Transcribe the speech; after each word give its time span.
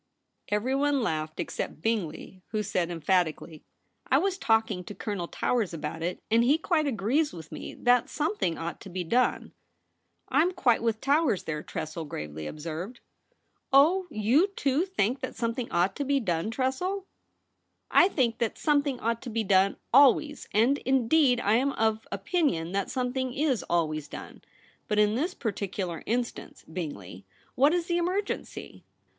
Everyone 0.49 1.03
laughed 1.03 1.39
except 1.39 1.83
Bingley, 1.83 2.41
who 2.47 2.63
said 2.63 2.89
emphatically:' 2.89 3.61
I 4.11 4.17
was 4.17 4.39
talking 4.39 4.83
to 4.85 4.95
Colonel 4.95 5.27
Towers 5.27 5.75
about 5.75 6.01
it, 6.01 6.23
and 6.31 6.43
he 6.43 6.57
quite 6.57 6.87
agrees 6.87 7.33
with 7.33 7.51
me 7.51 7.75
that 7.75 8.09
something 8.09 8.57
ought 8.57 8.81
to 8.81 8.89
be 8.89 9.03
done.' 9.03 9.51
* 9.93 9.99
I'm 10.29 10.53
quite 10.53 10.81
with 10.81 11.01
Towers 11.01 11.43
there,' 11.43 11.61
Tressel 11.61 12.05
gravely 12.05 12.47
observed. 12.47 12.99
* 13.39 13.71
Oh, 13.71 14.07
you, 14.09 14.47
too, 14.47 14.85
think 14.87 15.19
that 15.19 15.35
something 15.35 15.71
ought 15.71 15.95
to 15.97 16.03
be 16.03 16.19
done, 16.19 16.49
Tressel 16.49 17.05
?'* 17.67 17.91
I 18.01 18.07
think 18.07 18.39
that 18.39 18.57
something 18.57 18.99
ought 19.01 19.21
to 19.21 19.29
be 19.29 19.43
done 19.43 19.77
always; 19.93 20.49
and, 20.51 20.79
indeed, 20.79 21.39
I 21.39 21.57
am 21.57 21.73
of 21.73 22.07
opinion 22.11 22.71
that 22.71 22.89
something 22.89 23.35
is 23.35 23.61
always 23.69 24.07
done. 24.07 24.41
But 24.87 24.97
in 24.97 25.13
this 25.13 25.35
par 25.35 25.51
ticular 25.51 26.01
instance, 26.07 26.63
Bingley, 26.63 27.23
what 27.53 27.71
is 27.71 27.85
the 27.85 27.97
emer 27.97 28.23
gency 28.23 28.81